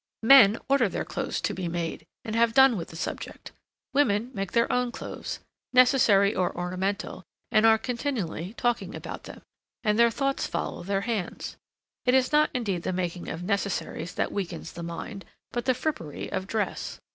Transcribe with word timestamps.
Men 0.23 0.57
order 0.67 0.89
their 0.89 1.05
clothes 1.05 1.39
to 1.41 1.53
be 1.53 1.67
made, 1.67 2.07
and 2.25 2.35
have 2.35 2.55
done 2.55 2.75
with 2.75 2.87
the 2.87 2.95
subject; 2.95 3.51
women 3.93 4.31
make 4.33 4.53
their 4.53 4.71
own 4.73 4.91
clothes, 4.91 5.37
necessary 5.73 6.33
or 6.33 6.57
ornamental, 6.57 7.23
and 7.51 7.67
are 7.67 7.77
continually 7.77 8.55
talking 8.55 8.95
about 8.95 9.25
them; 9.25 9.43
and 9.83 9.99
their 9.99 10.09
thoughts 10.09 10.47
follow 10.47 10.81
their 10.81 11.01
hands. 11.01 11.55
It 12.07 12.15
is 12.15 12.31
not 12.31 12.49
indeed 12.51 12.81
the 12.81 12.91
making 12.91 13.29
of 13.29 13.43
necessaries 13.43 14.15
that 14.15 14.31
weakens 14.31 14.71
the 14.73 14.81
mind; 14.81 15.23
but 15.51 15.65
the 15.65 15.75
frippery 15.75 16.31
of 16.31 16.47
dress. 16.47 16.99